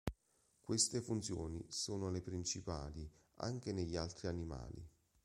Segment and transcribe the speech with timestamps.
[0.61, 4.83] Queste funzioni sono le principali anche negli altri animali.